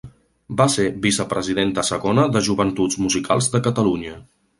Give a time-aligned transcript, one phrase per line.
[0.59, 4.17] Va ser vicepresidenta segona de Joventuts Musicals de Catalunya.